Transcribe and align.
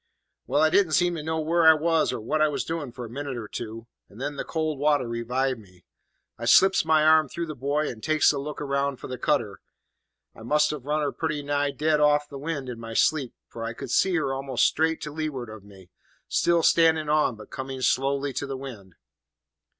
"Well, 0.47 0.63
I 0.63 0.71
didn't 0.71 0.93
seem 0.93 1.13
to 1.13 1.21
know 1.21 1.39
where 1.39 1.63
I 1.67 1.75
was 1.75 2.11
or 2.11 2.19
what 2.19 2.41
I 2.41 2.47
was 2.47 2.63
doin' 2.63 2.91
for 2.91 3.05
a 3.05 3.07
minute 3.07 3.37
or 3.37 3.47
two; 3.47 3.85
and 4.09 4.19
then 4.19 4.35
the 4.35 4.43
cold 4.43 4.79
water 4.79 5.07
revived 5.07 5.59
me. 5.59 5.85
I 6.39 6.45
slips 6.45 6.83
my 6.83 7.03
arm 7.05 7.29
through 7.29 7.45
the 7.45 7.53
buoy, 7.55 7.87
and 7.91 8.01
takes 8.01 8.31
a 8.31 8.39
look 8.39 8.59
round 8.61 8.99
for 8.99 9.05
the 9.07 9.19
cutter. 9.19 9.61
"I 10.33 10.41
must 10.41 10.71
have 10.71 10.85
run 10.85 11.03
her 11.03 11.11
pretty 11.11 11.43
nigh 11.43 11.69
dead 11.69 11.99
off 11.99 12.27
the 12.27 12.39
wind 12.39 12.67
in 12.67 12.79
my 12.79 12.95
sleep, 12.95 13.35
for 13.47 13.63
I 13.63 13.73
could 13.73 13.91
see 13.91 14.15
her 14.15 14.33
almost 14.33 14.65
straight 14.65 15.01
to 15.01 15.11
leeward 15.11 15.49
of 15.51 15.63
me, 15.63 15.91
still 16.27 16.63
standin' 16.63 17.07
on, 17.07 17.35
but 17.35 17.51
comin' 17.51 17.83
slowly 17.83 18.33
to 18.33 18.47
the 18.47 18.57
wind. 18.57 18.95